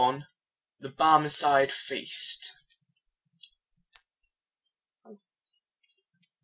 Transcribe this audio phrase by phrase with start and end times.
[0.79, 2.53] THE BARMECIDE FEAST.